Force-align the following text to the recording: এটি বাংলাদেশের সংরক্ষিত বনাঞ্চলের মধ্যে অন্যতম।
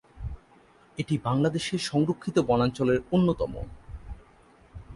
এটি 0.97 1.15
বাংলাদেশের 1.23 1.81
সংরক্ষিত 1.81 2.35
বনাঞ্চলের 2.39 2.99
মধ্যে 2.99 3.11
অন্যতম। 3.15 3.53